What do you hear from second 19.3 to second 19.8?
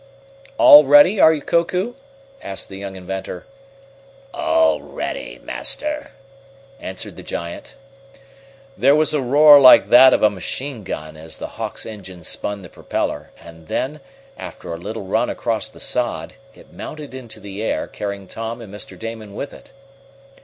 with it.